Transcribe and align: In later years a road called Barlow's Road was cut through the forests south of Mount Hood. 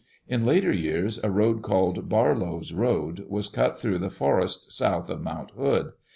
In 0.27 0.47
later 0.47 0.71
years 0.71 1.19
a 1.23 1.29
road 1.29 1.61
called 1.61 2.09
Barlow's 2.09 2.73
Road 2.73 3.23
was 3.29 3.47
cut 3.47 3.79
through 3.79 3.99
the 3.99 4.09
forests 4.09 4.73
south 4.73 5.11
of 5.11 5.21
Mount 5.21 5.51
Hood. 5.51 5.91